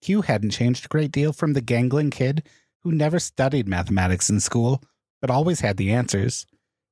Hugh 0.00 0.22
hadn't 0.22 0.50
changed 0.50 0.86
a 0.86 0.88
great 0.88 1.12
deal 1.12 1.32
from 1.32 1.52
the 1.52 1.60
gangling 1.60 2.10
kid 2.10 2.42
who 2.80 2.90
never 2.90 3.20
studied 3.20 3.68
mathematics 3.68 4.28
in 4.28 4.40
school, 4.40 4.82
but 5.20 5.30
always 5.30 5.60
had 5.60 5.76
the 5.76 5.92
answers. 5.92 6.46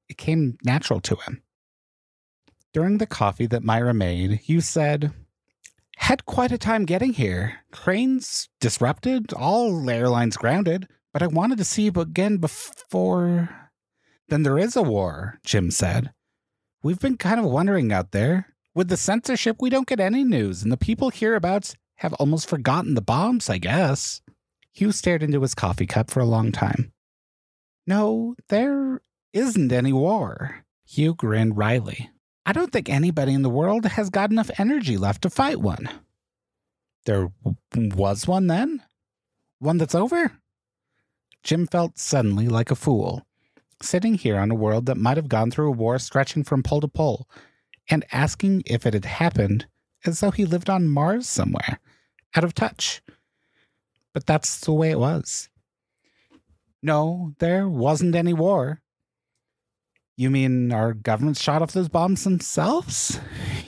It 0.08 0.18
came 0.18 0.56
natural 0.62 1.00
to 1.00 1.16
him. 1.16 1.42
During 2.72 2.98
the 2.98 3.08
coffee 3.08 3.48
that 3.48 3.64
Myra 3.64 3.92
made, 3.92 4.38
Hugh 4.38 4.60
said, 4.60 5.12
Had 5.96 6.24
quite 6.24 6.52
a 6.52 6.56
time 6.56 6.84
getting 6.84 7.14
here. 7.14 7.58
Cranes 7.72 8.50
disrupted, 8.60 9.32
all 9.32 9.90
airlines 9.90 10.36
grounded, 10.36 10.86
but 11.12 11.24
I 11.24 11.26
wanted 11.26 11.58
to 11.58 11.64
see 11.64 11.86
you 11.86 12.00
again 12.00 12.36
before. 12.36 13.48
Then 14.28 14.44
there 14.44 14.60
is 14.60 14.76
a 14.76 14.82
war, 14.82 15.40
Jim 15.44 15.72
said. 15.72 16.12
We've 16.84 17.00
been 17.00 17.16
kind 17.16 17.40
of 17.40 17.46
wondering 17.46 17.92
out 17.92 18.12
there. 18.12 18.51
With 18.74 18.88
the 18.88 18.96
censorship, 18.96 19.56
we 19.60 19.68
don't 19.68 19.86
get 19.86 20.00
any 20.00 20.24
news, 20.24 20.62
and 20.62 20.72
the 20.72 20.78
people 20.78 21.10
hereabouts 21.10 21.74
have 21.96 22.14
almost 22.14 22.48
forgotten 22.48 22.94
the 22.94 23.02
bombs, 23.02 23.50
I 23.50 23.58
guess. 23.58 24.22
Hugh 24.72 24.92
stared 24.92 25.22
into 25.22 25.42
his 25.42 25.54
coffee 25.54 25.86
cup 25.86 26.10
for 26.10 26.20
a 26.20 26.24
long 26.24 26.52
time. 26.52 26.92
No, 27.86 28.34
there 28.48 29.02
isn't 29.34 29.72
any 29.72 29.92
war. 29.92 30.64
Hugh 30.86 31.14
grinned 31.14 31.58
wryly. 31.58 32.10
I 32.46 32.52
don't 32.52 32.72
think 32.72 32.88
anybody 32.88 33.34
in 33.34 33.42
the 33.42 33.50
world 33.50 33.84
has 33.84 34.08
got 34.08 34.30
enough 34.30 34.50
energy 34.58 34.96
left 34.96 35.22
to 35.22 35.30
fight 35.30 35.60
one. 35.60 35.88
There 37.04 37.30
was 37.74 38.26
one 38.26 38.46
then? 38.46 38.82
One 39.58 39.78
that's 39.78 39.94
over? 39.94 40.32
Jim 41.44 41.66
felt 41.66 41.98
suddenly 41.98 42.48
like 42.48 42.70
a 42.70 42.76
fool, 42.76 43.26
sitting 43.82 44.14
here 44.14 44.38
on 44.38 44.50
a 44.50 44.56
world 44.56 44.86
that 44.86 44.96
might 44.96 45.16
have 45.16 45.28
gone 45.28 45.50
through 45.50 45.68
a 45.68 45.72
war 45.72 45.98
stretching 45.98 46.42
from 46.42 46.62
pole 46.62 46.80
to 46.80 46.88
pole, 46.88 47.28
and 47.90 48.04
asking 48.12 48.62
if 48.66 48.86
it 48.86 48.94
had 48.94 49.04
happened 49.04 49.66
as 50.04 50.20
though 50.20 50.30
he 50.30 50.44
lived 50.44 50.70
on 50.70 50.88
Mars 50.88 51.28
somewhere, 51.28 51.78
out 52.34 52.44
of 52.44 52.54
touch. 52.54 53.02
But 54.12 54.26
that's 54.26 54.60
the 54.60 54.72
way 54.72 54.90
it 54.90 54.98
was. 54.98 55.48
No, 56.82 57.34
there 57.38 57.68
wasn't 57.68 58.14
any 58.14 58.34
war. 58.34 58.82
You 60.16 60.30
mean 60.30 60.72
our 60.72 60.92
government 60.92 61.38
shot 61.38 61.62
off 61.62 61.72
those 61.72 61.88
bombs 61.88 62.24
themselves? 62.24 63.18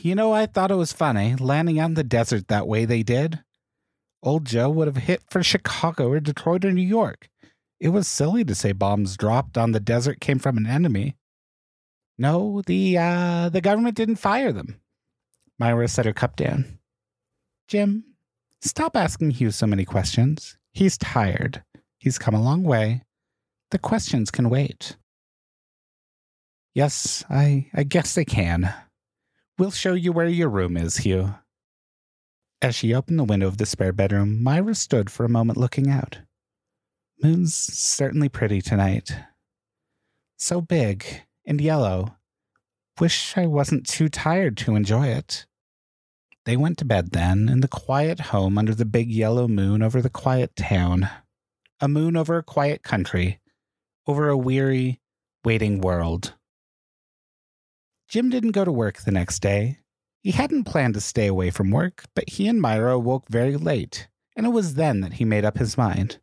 You 0.02 0.14
know, 0.14 0.32
I 0.32 0.46
thought 0.46 0.70
it 0.70 0.76
was 0.76 0.92
funny, 0.92 1.34
landing 1.36 1.80
on 1.80 1.94
the 1.94 2.04
desert 2.04 2.48
that 2.48 2.66
way 2.66 2.84
they 2.84 3.02
did. 3.02 3.40
Old 4.22 4.44
Joe 4.44 4.68
would 4.70 4.86
have 4.86 4.96
hit 4.96 5.22
for 5.30 5.42
Chicago 5.42 6.08
or 6.08 6.20
Detroit 6.20 6.64
or 6.64 6.72
New 6.72 6.82
York. 6.82 7.28
It 7.80 7.88
was 7.88 8.08
silly 8.08 8.44
to 8.44 8.54
say 8.54 8.72
bombs 8.72 9.16
dropped 9.16 9.56
on 9.58 9.72
the 9.72 9.80
desert 9.80 10.20
came 10.20 10.38
from 10.38 10.56
an 10.56 10.66
enemy. 10.66 11.16
No, 12.18 12.62
the 12.66 12.96
uh 12.98 13.48
the 13.48 13.60
government 13.60 13.96
didn't 13.96 14.16
fire 14.16 14.52
them. 14.52 14.80
Myra 15.58 15.88
set 15.88 16.06
her 16.06 16.12
cup 16.12 16.36
down. 16.36 16.78
Jim, 17.68 18.04
stop 18.60 18.96
asking 18.96 19.30
Hugh 19.32 19.50
so 19.50 19.66
many 19.66 19.84
questions. 19.84 20.56
He's 20.72 20.98
tired. 20.98 21.62
He's 21.98 22.18
come 22.18 22.34
a 22.34 22.42
long 22.42 22.62
way. 22.62 23.02
The 23.70 23.78
questions 23.78 24.30
can 24.30 24.50
wait. 24.50 24.96
Yes, 26.74 27.24
I 27.30 27.70
I 27.74 27.84
guess 27.84 28.14
they 28.14 28.24
can. 28.24 28.72
We'll 29.58 29.70
show 29.70 29.94
you 29.94 30.12
where 30.12 30.26
your 30.26 30.48
room 30.48 30.76
is, 30.76 30.98
Hugh. 30.98 31.34
As 32.60 32.74
she 32.74 32.94
opened 32.94 33.18
the 33.18 33.24
window 33.24 33.46
of 33.46 33.58
the 33.58 33.66
spare 33.66 33.92
bedroom, 33.92 34.42
Myra 34.42 34.74
stood 34.74 35.10
for 35.10 35.24
a 35.24 35.28
moment 35.28 35.58
looking 35.58 35.90
out. 35.90 36.18
Moon's 37.22 37.54
certainly 37.54 38.28
pretty 38.28 38.60
tonight. 38.60 39.14
So 40.36 40.60
big 40.60 41.22
and 41.46 41.60
yellow. 41.60 42.16
Wish 43.00 43.36
I 43.36 43.46
wasn't 43.46 43.86
too 43.86 44.08
tired 44.08 44.56
to 44.58 44.76
enjoy 44.76 45.08
it. 45.08 45.46
They 46.44 46.56
went 46.56 46.78
to 46.78 46.84
bed 46.84 47.12
then, 47.12 47.48
in 47.48 47.60
the 47.60 47.68
quiet 47.68 48.20
home 48.20 48.58
under 48.58 48.74
the 48.74 48.84
big 48.84 49.10
yellow 49.10 49.48
moon 49.48 49.82
over 49.82 50.02
the 50.02 50.10
quiet 50.10 50.54
town. 50.56 51.08
A 51.80 51.88
moon 51.88 52.16
over 52.16 52.36
a 52.36 52.42
quiet 52.42 52.82
country, 52.82 53.40
over 54.06 54.28
a 54.28 54.36
weary, 54.36 55.00
waiting 55.44 55.80
world. 55.80 56.34
Jim 58.08 58.30
didn't 58.30 58.52
go 58.52 58.64
to 58.64 58.72
work 58.72 58.98
the 58.98 59.10
next 59.10 59.40
day. 59.40 59.78
He 60.22 60.30
hadn't 60.30 60.64
planned 60.64 60.94
to 60.94 61.00
stay 61.00 61.26
away 61.26 61.50
from 61.50 61.70
work, 61.70 62.04
but 62.14 62.28
he 62.28 62.46
and 62.46 62.60
Myra 62.60 62.98
woke 62.98 63.28
very 63.28 63.56
late, 63.56 64.08
and 64.36 64.46
it 64.46 64.50
was 64.50 64.74
then 64.74 65.00
that 65.00 65.14
he 65.14 65.24
made 65.24 65.44
up 65.44 65.58
his 65.58 65.76
mind. 65.76 66.18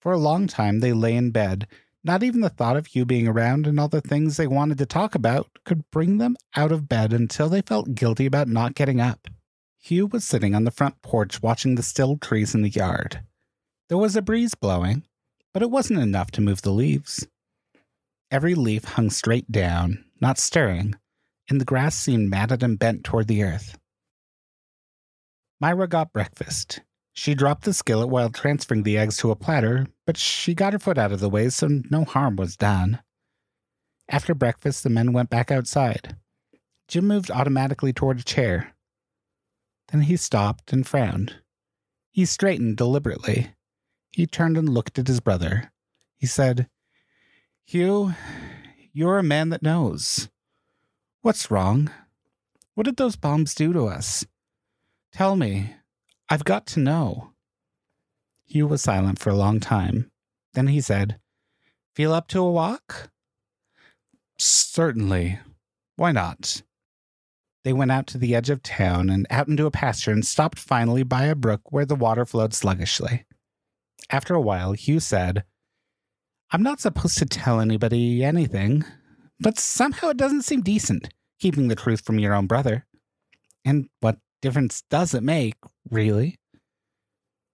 For 0.00 0.12
a 0.12 0.18
long 0.18 0.46
time, 0.46 0.80
they 0.80 0.92
lay 0.92 1.14
in 1.14 1.30
bed. 1.30 1.66
Not 2.02 2.22
even 2.22 2.40
the 2.40 2.48
thought 2.48 2.76
of 2.76 2.86
Hugh 2.86 3.04
being 3.04 3.28
around 3.28 3.66
and 3.66 3.78
all 3.78 3.88
the 3.88 4.00
things 4.00 4.36
they 4.36 4.46
wanted 4.46 4.78
to 4.78 4.86
talk 4.86 5.14
about 5.14 5.48
could 5.64 5.90
bring 5.90 6.18
them 6.18 6.36
out 6.56 6.72
of 6.72 6.88
bed 6.88 7.12
until 7.12 7.48
they 7.48 7.60
felt 7.60 7.94
guilty 7.94 8.26
about 8.26 8.48
not 8.48 8.74
getting 8.74 9.00
up. 9.00 9.28
Hugh 9.78 10.06
was 10.06 10.24
sitting 10.24 10.54
on 10.54 10.64
the 10.64 10.70
front 10.70 11.00
porch 11.02 11.42
watching 11.42 11.74
the 11.74 11.82
still 11.82 12.16
trees 12.16 12.54
in 12.54 12.62
the 12.62 12.70
yard. 12.70 13.22
There 13.88 13.98
was 13.98 14.16
a 14.16 14.22
breeze 14.22 14.54
blowing, 14.54 15.04
but 15.52 15.62
it 15.62 15.70
wasn't 15.70 16.00
enough 16.00 16.30
to 16.32 16.40
move 16.40 16.62
the 16.62 16.70
leaves. 16.70 17.26
Every 18.30 18.54
leaf 18.54 18.84
hung 18.84 19.10
straight 19.10 19.50
down, 19.50 20.04
not 20.20 20.38
stirring, 20.38 20.94
and 21.48 21.60
the 21.60 21.64
grass 21.64 21.96
seemed 21.96 22.30
matted 22.30 22.62
and 22.62 22.78
bent 22.78 23.04
toward 23.04 23.26
the 23.26 23.42
earth. 23.42 23.78
Myra 25.60 25.88
got 25.88 26.12
breakfast. 26.12 26.80
She 27.12 27.34
dropped 27.34 27.64
the 27.64 27.74
skillet 27.74 28.08
while 28.08 28.30
transferring 28.30 28.84
the 28.84 28.96
eggs 28.96 29.16
to 29.18 29.30
a 29.30 29.36
platter, 29.36 29.86
but 30.10 30.16
she 30.16 30.56
got 30.56 30.72
her 30.72 30.78
foot 30.80 30.98
out 30.98 31.12
of 31.12 31.20
the 31.20 31.28
way, 31.28 31.48
so 31.48 31.68
no 31.88 32.02
harm 32.02 32.34
was 32.34 32.56
done. 32.56 32.98
After 34.08 34.34
breakfast, 34.34 34.82
the 34.82 34.90
men 34.90 35.12
went 35.12 35.30
back 35.30 35.52
outside. 35.52 36.16
Jim 36.88 37.06
moved 37.06 37.30
automatically 37.30 37.92
toward 37.92 38.18
a 38.18 38.24
chair. 38.24 38.74
Then 39.92 40.00
he 40.00 40.16
stopped 40.16 40.72
and 40.72 40.84
frowned. 40.84 41.36
He 42.10 42.24
straightened 42.24 42.76
deliberately. 42.76 43.52
He 44.10 44.26
turned 44.26 44.58
and 44.58 44.68
looked 44.68 44.98
at 44.98 45.06
his 45.06 45.20
brother. 45.20 45.70
He 46.16 46.26
said, 46.26 46.68
Hugh, 47.64 48.12
you're 48.92 49.20
a 49.20 49.22
man 49.22 49.50
that 49.50 49.62
knows. 49.62 50.28
What's 51.22 51.52
wrong? 51.52 51.88
What 52.74 52.84
did 52.84 52.96
those 52.96 53.14
bombs 53.14 53.54
do 53.54 53.72
to 53.72 53.86
us? 53.86 54.26
Tell 55.12 55.36
me. 55.36 55.76
I've 56.28 56.42
got 56.42 56.66
to 56.66 56.80
know. 56.80 57.30
Hugh 58.50 58.66
was 58.66 58.82
silent 58.82 59.20
for 59.20 59.30
a 59.30 59.36
long 59.36 59.60
time. 59.60 60.10
Then 60.54 60.66
he 60.66 60.80
said, 60.80 61.20
Feel 61.94 62.12
up 62.12 62.26
to 62.28 62.40
a 62.40 62.50
walk? 62.50 63.10
Certainly. 64.38 65.38
Why 65.94 66.10
not? 66.10 66.62
They 67.62 67.72
went 67.72 67.92
out 67.92 68.08
to 68.08 68.18
the 68.18 68.34
edge 68.34 68.50
of 68.50 68.62
town 68.62 69.08
and 69.08 69.26
out 69.30 69.46
into 69.46 69.66
a 69.66 69.70
pasture 69.70 70.10
and 70.10 70.26
stopped 70.26 70.58
finally 70.58 71.04
by 71.04 71.26
a 71.26 71.36
brook 71.36 71.70
where 71.70 71.84
the 71.84 71.94
water 71.94 72.26
flowed 72.26 72.52
sluggishly. 72.52 73.24
After 74.10 74.34
a 74.34 74.40
while, 74.40 74.72
Hugh 74.72 74.98
said, 74.98 75.44
I'm 76.50 76.62
not 76.62 76.80
supposed 76.80 77.18
to 77.18 77.26
tell 77.26 77.60
anybody 77.60 78.24
anything, 78.24 78.84
but 79.38 79.60
somehow 79.60 80.08
it 80.08 80.16
doesn't 80.16 80.42
seem 80.42 80.62
decent, 80.62 81.10
keeping 81.38 81.68
the 81.68 81.76
truth 81.76 82.00
from 82.00 82.18
your 82.18 82.34
own 82.34 82.48
brother. 82.48 82.84
And 83.64 83.88
what 84.00 84.18
difference 84.42 84.82
does 84.90 85.14
it 85.14 85.22
make, 85.22 85.54
really? 85.88 86.39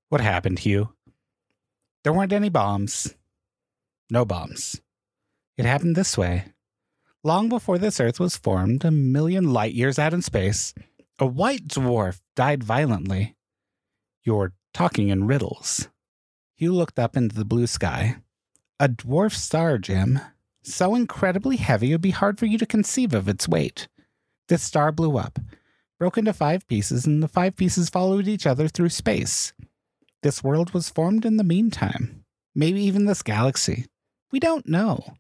What 0.09 0.21
happened, 0.21 0.61
Hugh? 0.61 0.91
There 2.05 2.13
weren't 2.13 2.33
any 2.33 2.49
bombs. 2.49 3.15
No 4.09 4.25
bombs. 4.25 4.81
It 5.57 5.65
happened 5.65 5.97
this 5.97 6.17
way. 6.17 6.53
Long 7.25 7.49
before 7.49 7.79
this 7.79 7.99
Earth 7.99 8.21
was 8.21 8.37
formed, 8.37 8.85
a 8.85 8.93
million 8.93 9.53
light 9.53 9.75
years 9.75 9.99
out 9.99 10.15
in 10.15 10.23
space, 10.23 10.75
a 11.19 11.27
white 11.27 11.67
dwarf 11.67 12.21
died 12.37 12.63
violently. 12.63 13.35
You're 14.23 14.53
talking 14.73 15.09
in 15.09 15.27
riddles. 15.27 15.89
Hugh 16.55 16.73
looked 16.73 17.01
up 17.01 17.17
into 17.17 17.35
the 17.35 17.45
blue 17.45 17.67
sky. 17.67 18.17
A 18.79 18.89
dwarf 18.89 19.33
star, 19.33 19.79
Jim. 19.79 20.21
So 20.63 20.95
incredibly 20.95 21.57
heavy 21.57 21.91
it 21.91 21.95
would 21.95 22.01
be 22.01 22.11
hard 22.11 22.39
for 22.39 22.47
you 22.47 22.59
to 22.59 22.67
conceive 22.67 23.13
of 23.13 23.29
its 23.29 23.49
weight. 23.49 23.89
This 24.49 24.63
star 24.63 24.93
blew 24.93 25.17
up, 25.19 25.41
broke 25.99 26.17
into 26.17 26.33
five 26.33 26.69
pieces, 26.69 27.07
and 27.07 27.23
the 27.23 27.29
five 27.29 27.57
pieces 27.57 27.91
followed 27.91 28.29
each 28.29 28.47
other 28.47 28.69
through 28.69 28.91
space. 28.91 29.53
This 30.23 30.43
world 30.43 30.73
was 30.73 30.91
formed 30.91 31.25
in 31.25 31.37
the 31.37 31.45
meantime. 31.45 32.25
Maybe 32.55 32.81
even 32.83 33.05
this 33.05 33.23
galaxy. 33.23 33.87
We 34.33 34.41
don't 34.41 34.67
know. 34.67 35.15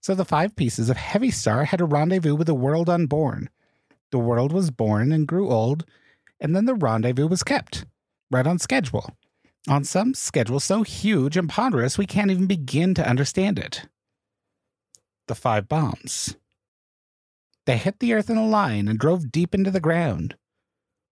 So 0.00 0.14
the 0.14 0.24
five 0.24 0.54
pieces 0.54 0.88
of 0.90 0.96
Heavy 0.96 1.30
Star 1.30 1.64
had 1.64 1.80
a 1.80 1.84
rendezvous 1.84 2.34
with 2.34 2.48
a 2.48 2.54
world 2.54 2.88
unborn. 2.88 3.50
The 4.10 4.18
world 4.18 4.52
was 4.52 4.70
born 4.70 5.12
and 5.12 5.26
grew 5.26 5.50
old, 5.50 5.84
and 6.40 6.54
then 6.54 6.66
the 6.66 6.74
rendezvous 6.74 7.26
was 7.26 7.42
kept, 7.42 7.84
right 8.30 8.46
on 8.46 8.58
schedule. 8.58 9.16
On 9.68 9.84
some 9.84 10.14
schedule 10.14 10.60
so 10.60 10.82
huge 10.82 11.36
and 11.36 11.48
ponderous 11.48 11.98
we 11.98 12.06
can't 12.06 12.30
even 12.30 12.46
begin 12.46 12.94
to 12.94 13.06
understand 13.06 13.58
it. 13.58 13.86
The 15.26 15.34
five 15.34 15.68
bombs. 15.68 16.36
They 17.66 17.76
hit 17.76 17.98
the 17.98 18.14
earth 18.14 18.30
in 18.30 18.38
a 18.38 18.46
line 18.46 18.88
and 18.88 18.98
drove 18.98 19.30
deep 19.30 19.54
into 19.54 19.70
the 19.70 19.80
ground. 19.80 20.36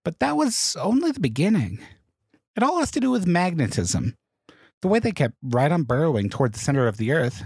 But 0.04 0.20
that 0.20 0.36
was 0.36 0.74
only 0.80 1.10
the 1.10 1.20
beginning. 1.20 1.80
It 2.56 2.62
all 2.62 2.78
has 2.78 2.90
to 2.92 3.00
do 3.00 3.10
with 3.10 3.26
magnetism, 3.26 4.16
the 4.80 4.88
way 4.88 4.98
they 4.98 5.12
kept 5.12 5.34
right 5.42 5.70
on 5.70 5.82
burrowing 5.82 6.30
toward 6.30 6.54
the 6.54 6.58
center 6.58 6.88
of 6.88 6.96
the 6.96 7.12
earth, 7.12 7.44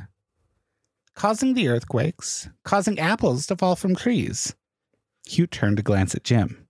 causing 1.15 1.55
the 1.55 1.69
earthquakes, 1.69 2.49
causing 2.65 2.99
apples 2.99 3.47
to 3.47 3.57
fall 3.57 3.75
from 3.75 3.97
trees. 3.97 4.55
Hugh 5.27 5.47
turned 5.47 5.79
to 5.79 5.83
glance 5.83 6.15
at 6.15 6.25
Jim. 6.25 6.69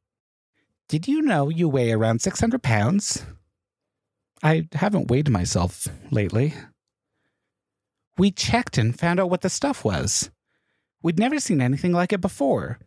Did 0.88 1.06
you 1.06 1.22
know 1.22 1.48
you 1.50 1.68
weigh 1.68 1.92
around 1.92 2.20
600 2.20 2.62
pounds? 2.62 3.24
I 4.42 4.68
haven't 4.72 5.10
weighed 5.10 5.28
myself 5.28 5.86
lately. 6.10 6.54
We 8.16 8.30
checked 8.30 8.78
and 8.78 8.98
found 8.98 9.20
out 9.20 9.30
what 9.30 9.42
the 9.42 9.50
stuff 9.50 9.84
was. 9.84 10.30
We'd 11.02 11.18
never 11.18 11.40
seen 11.40 11.60
anything 11.60 11.92
like 11.92 12.12
it 12.12 12.20
before. 12.20 12.78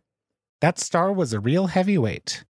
That 0.61 0.79
star 0.79 1.13
was 1.13 1.31
a 1.31 1.39
real 1.39 1.67
heavyweight. 1.67 2.43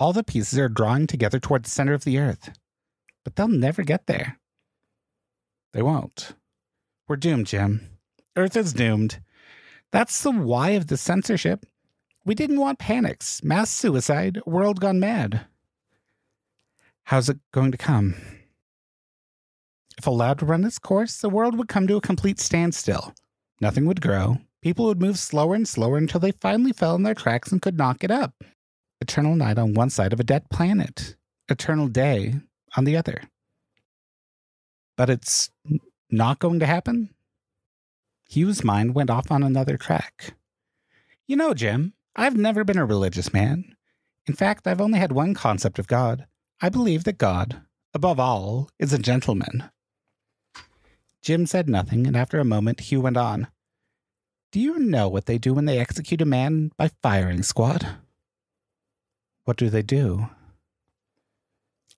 All 0.00 0.12
the 0.12 0.24
pieces 0.24 0.58
are 0.58 0.68
drawing 0.68 1.06
together 1.06 1.38
toward 1.38 1.64
the 1.64 1.70
center 1.70 1.94
of 1.94 2.04
the 2.04 2.18
Earth. 2.18 2.50
But 3.24 3.36
they'll 3.36 3.48
never 3.48 3.82
get 3.82 4.06
there. 4.06 4.38
They 5.72 5.82
won't. 5.82 6.32
We're 7.08 7.16
doomed, 7.16 7.46
Jim. 7.46 7.98
Earth 8.36 8.56
is 8.56 8.72
doomed. 8.72 9.20
That's 9.92 10.22
the 10.22 10.30
why 10.30 10.70
of 10.70 10.88
the 10.88 10.96
censorship. 10.96 11.66
We 12.24 12.34
didn't 12.34 12.60
want 12.60 12.78
panics, 12.78 13.42
mass 13.44 13.70
suicide, 13.70 14.40
world 14.46 14.80
gone 14.80 14.98
mad. 14.98 15.46
How's 17.04 17.28
it 17.28 17.38
going 17.52 17.70
to 17.70 17.78
come? 17.78 18.14
If 19.98 20.06
allowed 20.06 20.38
to 20.40 20.46
run 20.46 20.64
its 20.64 20.78
course, 20.78 21.18
the 21.18 21.28
world 21.28 21.56
would 21.56 21.68
come 21.68 21.86
to 21.86 21.96
a 21.96 22.00
complete 22.00 22.40
standstill. 22.40 23.14
Nothing 23.60 23.86
would 23.86 24.00
grow, 24.00 24.38
People 24.64 24.86
would 24.86 24.98
move 25.02 25.18
slower 25.18 25.54
and 25.54 25.68
slower 25.68 25.98
until 25.98 26.20
they 26.20 26.32
finally 26.32 26.72
fell 26.72 26.94
in 26.94 27.02
their 27.02 27.12
tracks 27.12 27.52
and 27.52 27.60
could 27.60 27.76
not 27.76 27.98
get 27.98 28.10
up. 28.10 28.32
Eternal 29.04 29.36
night 29.36 29.58
on 29.58 29.74
one 29.74 29.90
side 29.90 30.14
of 30.14 30.18
a 30.18 30.24
dead 30.24 30.48
planet, 30.48 31.14
eternal 31.50 31.88
day 31.88 32.36
on 32.74 32.84
the 32.84 32.96
other. 32.96 33.24
But 34.96 35.10
it's 35.10 35.50
not 36.10 36.38
going 36.38 36.58
to 36.60 36.66
happen? 36.66 37.10
Hugh's 38.30 38.64
mind 38.64 38.94
went 38.94 39.10
off 39.10 39.30
on 39.30 39.42
another 39.42 39.76
track. 39.76 40.36
You 41.26 41.36
know, 41.36 41.52
Jim, 41.52 41.92
I've 42.16 42.34
never 42.34 42.64
been 42.64 42.78
a 42.78 42.86
religious 42.86 43.30
man. 43.30 43.76
In 44.26 44.32
fact, 44.32 44.66
I've 44.66 44.80
only 44.80 44.98
had 44.98 45.12
one 45.12 45.34
concept 45.34 45.78
of 45.78 45.86
God. 45.86 46.24
I 46.62 46.70
believe 46.70 47.04
that 47.04 47.18
God, 47.18 47.60
above 47.92 48.18
all, 48.18 48.70
is 48.78 48.94
a 48.94 48.98
gentleman. 48.98 49.64
Jim 51.20 51.44
said 51.44 51.68
nothing, 51.68 52.06
and 52.06 52.16
after 52.16 52.38
a 52.38 52.44
moment, 52.44 52.80
Hugh 52.80 53.02
went 53.02 53.18
on. 53.18 53.48
Do 54.50 54.60
you 54.60 54.78
know 54.78 55.10
what 55.10 55.26
they 55.26 55.36
do 55.36 55.52
when 55.52 55.66
they 55.66 55.78
execute 55.78 56.22
a 56.22 56.24
man 56.24 56.72
by 56.78 56.88
firing 57.02 57.42
squad? 57.42 57.98
What 59.44 59.56
do 59.56 59.68
they 59.68 59.82
do? 59.82 60.28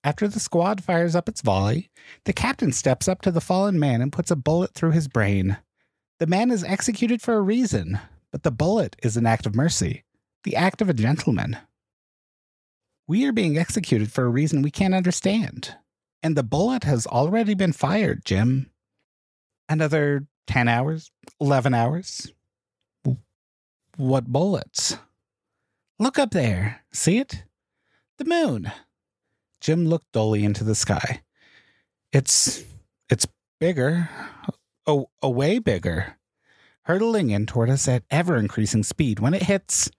After 0.03 0.27
the 0.27 0.39
squad 0.39 0.83
fires 0.83 1.15
up 1.15 1.27
its 1.27 1.41
volley, 1.41 1.89
the 2.25 2.33
captain 2.33 2.71
steps 2.71 3.07
up 3.07 3.21
to 3.23 3.31
the 3.31 3.41
fallen 3.41 3.79
man 3.79 4.01
and 4.01 4.11
puts 4.11 4.31
a 4.31 4.35
bullet 4.35 4.73
through 4.73 4.91
his 4.91 5.07
brain. 5.07 5.57
The 6.19 6.27
man 6.27 6.51
is 6.51 6.63
executed 6.63 7.21
for 7.21 7.35
a 7.35 7.41
reason, 7.41 7.99
but 8.31 8.43
the 8.43 8.51
bullet 8.51 8.95
is 9.03 9.17
an 9.17 9.25
act 9.25 9.45
of 9.45 9.55
mercy, 9.55 10.03
the 10.43 10.55
act 10.55 10.81
of 10.81 10.89
a 10.89 10.93
gentleman. 10.93 11.57
We 13.07 13.25
are 13.25 13.31
being 13.33 13.57
executed 13.57 14.11
for 14.11 14.25
a 14.25 14.29
reason 14.29 14.61
we 14.61 14.71
can't 14.71 14.95
understand. 14.95 15.75
And 16.23 16.35
the 16.35 16.43
bullet 16.43 16.83
has 16.83 17.07
already 17.07 17.53
been 17.53 17.73
fired, 17.73 18.25
Jim. 18.25 18.69
Another 19.69 20.27
10 20.47 20.67
hours, 20.67 21.11
11 21.39 21.73
hours, 21.73 22.31
what 23.97 24.25
bullets? 24.25 24.97
Look 25.99 26.19
up 26.19 26.31
there. 26.31 26.81
See 26.91 27.17
it? 27.17 27.43
The 28.17 28.25
moon. 28.25 28.71
Jim 29.61 29.85
looked 29.85 30.11
dully 30.11 30.43
into 30.43 30.63
the 30.63 30.75
sky. 30.75 31.21
It's 32.11 32.63
it's 33.09 33.27
bigger. 33.59 34.09
Oh, 34.85 35.09
a 35.21 35.29
way 35.29 35.59
bigger. 35.59 36.17
Hurtling 36.83 37.31
in 37.31 37.45
toward 37.45 37.69
us 37.69 37.87
at 37.87 38.03
ever 38.09 38.37
increasing 38.37 38.83
speed. 38.83 39.19
When 39.19 39.33
it 39.33 39.43
hits, 39.43 39.89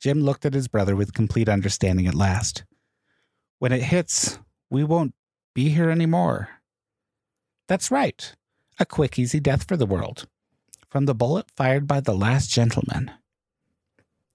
Jim 0.00 0.22
looked 0.22 0.44
at 0.46 0.54
his 0.54 0.68
brother 0.68 0.96
with 0.96 1.12
complete 1.12 1.48
understanding 1.48 2.06
at 2.06 2.14
last. 2.14 2.64
When 3.58 3.72
it 3.72 3.82
hits, 3.82 4.38
we 4.70 4.82
won't 4.82 5.14
be 5.54 5.68
here 5.68 5.90
anymore. 5.90 6.48
That's 7.68 7.90
right. 7.90 8.34
A 8.80 8.86
quick, 8.86 9.18
easy 9.18 9.40
death 9.40 9.64
for 9.68 9.76
the 9.76 9.86
world 9.86 10.26
from 10.88 11.04
the 11.04 11.14
bullet 11.14 11.50
fired 11.54 11.86
by 11.86 12.00
the 12.00 12.14
last 12.14 12.50
gentleman. 12.50 13.10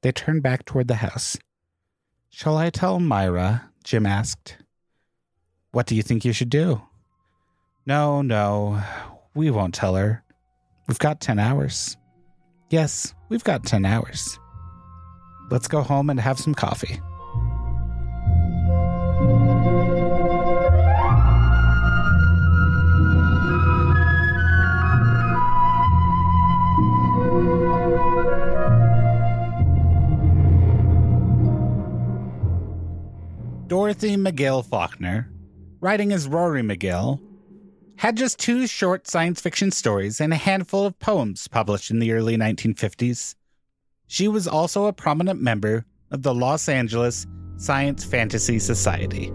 They 0.03 0.11
turned 0.11 0.43
back 0.43 0.65
toward 0.65 0.89
the 0.89 0.95
house. 0.95 1.37
Shall 2.29 2.57
I 2.57 2.69
tell 2.69 2.99
Myra? 2.99 3.69
Jim 3.85 4.05
asked. 4.05 4.57
What 5.71 5.87
do 5.87 5.95
you 5.95 6.03
think 6.03 6.25
you 6.25 6.33
should 6.33 6.49
do? 6.49 6.81
No, 7.85 8.21
no, 8.21 8.81
we 9.33 9.49
won't 9.49 9.73
tell 9.73 9.95
her. 9.95 10.23
We've 10.87 10.99
got 10.99 11.21
10 11.21 11.39
hours. 11.39 11.95
Yes, 12.69 13.13
we've 13.29 13.45
got 13.45 13.65
10 13.65 13.85
hours. 13.85 14.37
Let's 15.49 15.69
go 15.69 15.81
home 15.81 16.09
and 16.09 16.19
have 16.19 16.39
some 16.39 16.53
coffee. 16.53 16.99
Dorothy 33.73 34.15
Magill 34.17 34.63
Faulkner, 34.63 35.31
writing 35.81 36.13
as 36.13 36.27
Rory 36.27 36.62
Magill, 36.62 37.19
had 37.95 38.15
just 38.15 38.38
two 38.38 38.67
short 38.67 39.07
science 39.07 39.41
fiction 39.41 39.71
stories 39.71 40.21
and 40.21 40.31
a 40.31 40.36
handful 40.36 40.86
of 40.86 40.99
poems 40.99 41.47
published 41.47 41.89
in 41.89 41.97
the 41.97 42.12
early 42.12 42.38
1950s. 42.38 43.33
She 44.05 44.27
was 44.27 44.47
also 44.47 44.86
a 44.86 44.93
prominent 44.93 45.41
member 45.41 45.86
of 46.12 46.21
the 46.21 46.36
Los 46.36 46.69
Angeles 46.69 47.25
Science 47.57 48.03
Fantasy 48.03 48.59
Society. 48.59 49.31